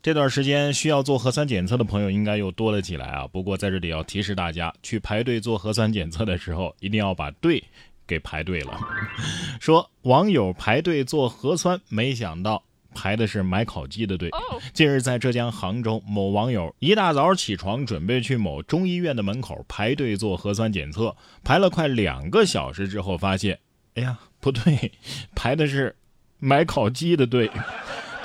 [0.00, 3.26] 这段时间需要做核酸检测的朋友应该又多了起来啊。
[3.26, 7.62] 不过在这里要提示大家，去排队做核酸检测的时候，一定要把队
[8.06, 8.78] 给排对了。
[9.60, 12.62] 说网友排队做核酸，没想到
[12.94, 14.30] 排的是买烤鸡的队。
[14.72, 23.58] 近日在浙江杭州，某网友一大早起床，准备去某中医院的门口排队做核酸检测，排了快两个小时之后，发现，
[23.94, 24.92] 哎呀，不对，
[25.34, 25.96] 排的是
[26.38, 27.50] 买烤鸡的队。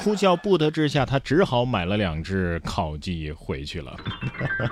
[0.04, 3.96] 哭笑不得之下，他只好买了两只烤鸡回去了。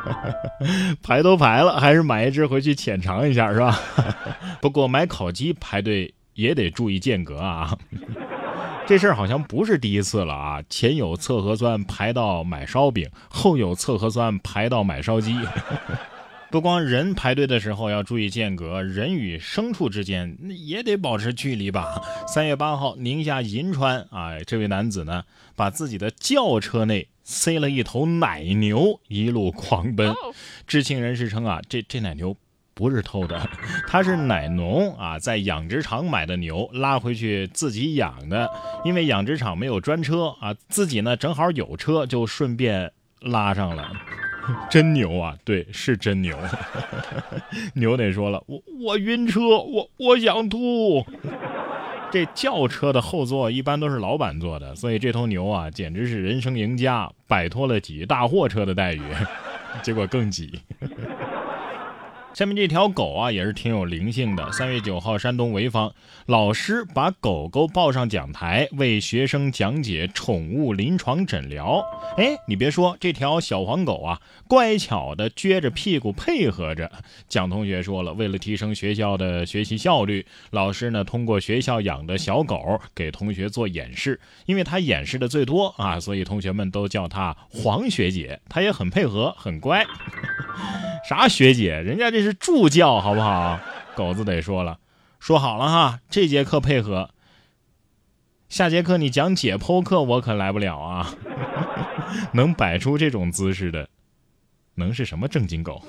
[1.01, 3.79] 排都排了，还是买一只回去浅尝一下，是吧？
[4.59, 7.77] 不过买烤鸡排队也得注意间隔啊。
[8.85, 10.61] 这事儿好像不是第一次了啊！
[10.69, 15.33] 前有测核酸排到买烧饼，后有测核酸排到买烧鸡。
[16.51, 22.01] 不光人排队的时候要注意间隔，人与牲畜之间也得保持距离吧。
[22.27, 25.23] 三月八号，宁夏银川啊，这位男子呢，
[25.55, 30.13] 把自己的轿车内塞了一头奶牛，一路狂奔。
[30.67, 32.35] 知情人士称啊，这这奶牛
[32.73, 33.49] 不是偷的，
[33.87, 38.49] 他是奶农啊，在养殖场买的牛，拉回去自己养的。
[38.83, 42.91] 因为养殖场没有专车啊，自己呢正好有车，就顺便
[43.21, 43.89] 拉上了。
[44.69, 45.37] 真牛啊！
[45.43, 46.37] 对，是真牛。
[47.75, 51.05] 牛得说了，我我晕车，我我想吐。
[52.11, 59.01] 这轿车的后座一般都是老板坐的，所以这头牛啊，简直是人生赢家，摆脱了挤大货车的待遇，
[59.81, 60.59] 结果更挤。
[62.33, 64.51] 下面这条狗啊，也是挺有灵性的。
[64.53, 65.93] 三月九号，山东潍坊
[66.27, 71.83] 老师把狗狗抱上讲台，为学生讲解宠物临床诊疗。
[72.15, 76.89] 哎，你别说，这条小黄狗啊，乖巧的撅着屁股配合着。
[77.27, 84.19] 蒋同学说了，为了提升学校的学习效率，老师呢通过学校养的小狗给同学做演示。
[84.45, 88.39] 因为他演示的最多啊，所以同学们都叫他黄学姐。
[88.47, 89.85] 他也很配合，很乖。
[91.07, 91.81] 啥学姐？
[91.81, 93.59] 人家这是助教，好不好？
[93.95, 94.79] 狗子得说了，
[95.19, 97.09] 说好了哈，这节课配合，
[98.47, 101.15] 下节课你讲解剖课，我可来不了啊。
[102.33, 103.89] 能摆出这种姿势的，
[104.75, 105.83] 能是什么正经狗？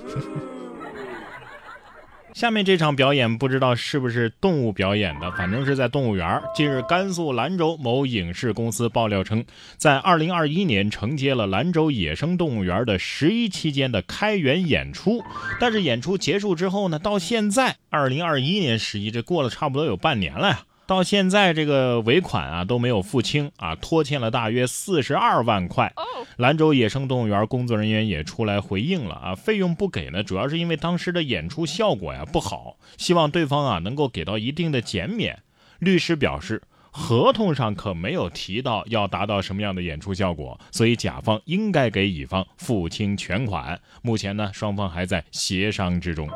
[2.33, 6.41] 下面这场表演不知道是不是动物表演的，反正是在动物园。
[6.55, 9.45] 近日，甘肃兰州某影视公司爆料称，
[9.77, 15.23] 在二零二一年承接了兰州野生动物园的十一期间的开园演出，
[15.59, 20.63] 但是演出结束之后呢，到现在二零二一年十一，这过了差不多有半年了呀。
[20.85, 25.93] 到现在这个尾款啊都没有付清啊，拖欠了大约四十二万块。
[26.37, 35.41] 兰州野生动物园工作人员也出来回应了啊，费用不给呢，主要是因为当时的演出效果呀不好，希望对方啊能够给到一定的减免。
[35.79, 36.61] 律师表示，
[36.91, 43.79] 合同上可没有提到要达到什么样的演出效果，所以甲方应该给乙方付清全款。
[44.01, 46.29] 目前呢，双方还在协商之中。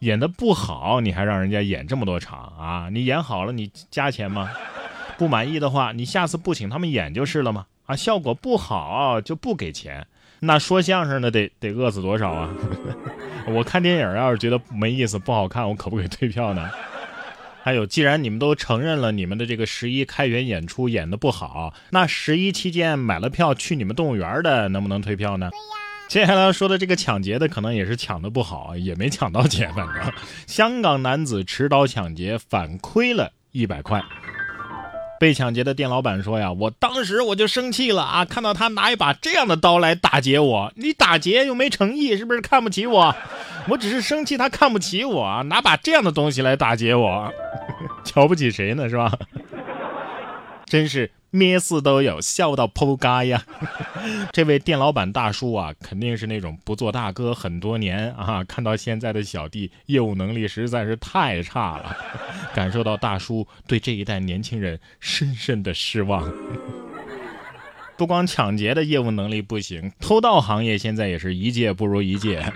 [0.00, 2.88] 演的不好，你还让人家演这么多场啊？
[2.90, 4.50] 你演好了，你加钱吗？
[5.18, 7.66] 不满意的话，你下次不请他们演就是了吗？
[7.84, 10.06] 啊，效果不好就不给钱，
[10.38, 12.50] 那说相声的得得饿死多少啊？
[13.48, 16.70] 我看电影要是觉得没意思、不好看，我可不可以退票呢？
[17.62, 25.50] 还有，既然你们都承认了你们的这个十一开园演出演的不好，那十一期间买了票去你们动物园的，能不能退票呢？
[26.10, 29.72] 接下来说的这个抢劫的，可能也是抢的不好，也没抢到钱。
[29.74, 30.12] 反正
[30.44, 34.02] 香港男子持刀抢劫，反亏了一百块。
[35.20, 43.14] 被抢劫的店老板说呀：“我当时我就生气了啊，看到他拿一把这样的刀来打劫我，你打劫又没诚意，是不是看不起我？
[43.68, 47.32] 我只是生气他看不起我，拿把这样的东西来打劫我，
[48.02, 48.88] 瞧不起谁呢？
[48.88, 49.16] 是吧？
[50.66, 53.44] 真是。”咩事都有，笑到扑街呀！
[54.32, 61.96] 这位店老板大叔啊，肯定是那种不做大哥很多年啊，看到现在的小弟业务能力实在是太差了，
[62.54, 66.32] 感受到大叔对这一代年轻人深深的失望。
[67.96, 72.50] 不光抢劫的业务能力不行，偷盗行业现在也是一届不如一届。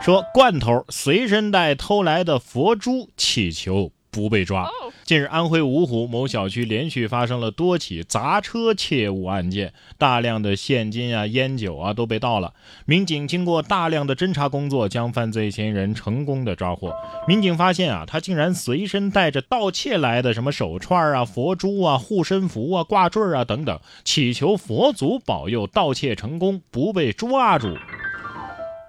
[0.00, 4.68] 说罐头随身带偷来的佛珠，祈求不被抓。
[5.02, 12.54] 近日，安徽芜湖某小区连续发生了多起砸车窃物案件，大量的现金啊、烟酒啊都被盗了。
[12.86, 16.94] 民警经过大量的侦查工作，将犯罪嫌疑人成功的抓获。
[17.26, 27.76] 民警发现啊，他竟然随身带着盗窃来的什么手串啊、佛珠啊、护身符啊、挂坠啊等等，祈求佛祖保佑盗窃成功，不被抓住。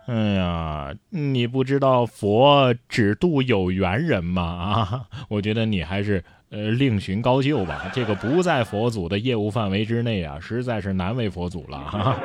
[0.06, 4.44] 哎呀，你不知道佛只度有缘人吗？
[4.44, 7.90] 啊，我觉得你还是呃，另寻高就吧。
[7.94, 11.78] 这个不在佛祖的业务范围之内啊，实在是难为佛祖了。
[11.80, 12.16] 哈。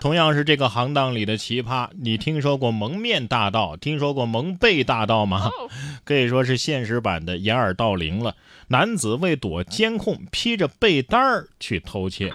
[0.00, 5.50] 同样是这个行当里的奇葩，你听说过蒙面大盗，听说过蒙被大盗吗？
[6.04, 8.36] 可以说是现实版的掩耳盗铃了。
[8.68, 12.32] 男子为躲监控，披着被单儿去偷窃。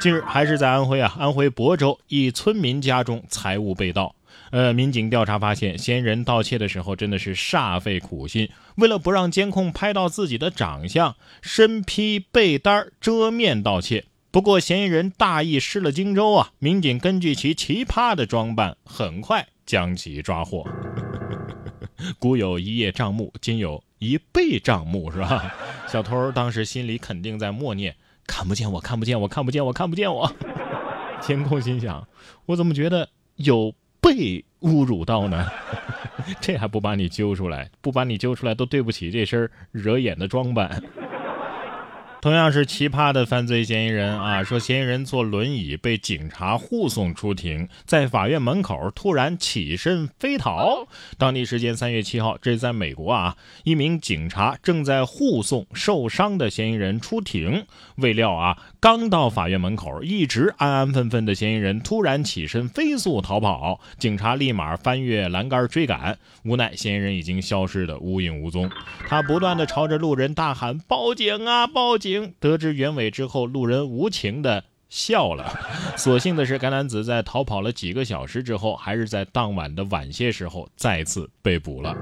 [0.00, 4.14] 近日还是在安徽啊，安徽亳州一村民家中财物被盗。
[4.50, 14.04] 呃，民警调查发现，嫌疑人盗窃的时候真的是煞费苦心，为了不让监控拍到自己的长相，身披被单遮面盗窃。
[14.34, 16.50] 不过，嫌疑人大意失了荆州啊！
[16.58, 20.66] 民警根据其奇葩的装扮，很快将其抓获。
[22.18, 25.54] 古有一叶障目，今有一倍障目，是吧？
[25.86, 27.94] 小偷当时心里肯定在默念
[28.26, 30.32] ：“看不见我，看不见我，看不见我，看不见我。”
[31.22, 32.08] 监控心想
[32.46, 35.46] ：“我怎么觉得有被侮辱到呢？
[36.42, 37.70] 这还不把你揪出来？
[37.80, 40.82] 不把你揪出来，都对不起这身惹眼的装扮。”
[42.24, 50.88] 同样是奇葩的犯罪嫌疑人啊，说嫌疑人坐轮椅被警察护送出庭，在法院门口突然起身飞逃。
[51.18, 57.66] 当地时间三月七号，这是在美国啊，一名警察正在护送受伤的嫌疑人出庭，
[57.96, 68.70] 未料啊，刚到法院门口，一直安安分分的嫌疑人突然起身飞速逃跑，警察立马翻越栏杆追赶，无奈嫌疑人已经消失的无影无踪，
[69.06, 75.52] 他不断的朝着路人大喊：“报警啊，报警！”得知原委之后，路人无情的笑了。
[75.96, 81.96] 所幸的是，该男子在逃跑了几个小时之后，还是在当晚的晚些时候再次被捕了。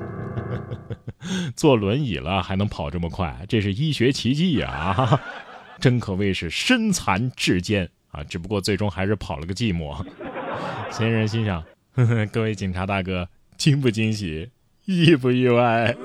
[1.56, 5.20] 坐轮椅了还能跑这么快，这是医学奇迹呀！
[5.80, 8.22] 真可谓是身残志坚啊！
[8.24, 10.04] 只不过最终还是跑了个寂寞。
[10.90, 11.64] 嫌疑人心想：
[12.30, 14.50] 各位警察大哥，惊不惊喜，
[14.84, 15.96] 意不意外？